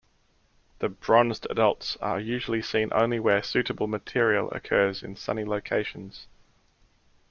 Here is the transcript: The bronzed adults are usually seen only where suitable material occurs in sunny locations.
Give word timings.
The 0.79 0.89
bronzed 0.89 1.45
adults 1.51 1.95
are 1.97 2.19
usually 2.19 2.63
seen 2.63 2.89
only 2.91 3.19
where 3.19 3.43
suitable 3.43 3.85
material 3.85 4.49
occurs 4.49 5.03
in 5.03 5.15
sunny 5.15 5.45
locations. 5.45 6.25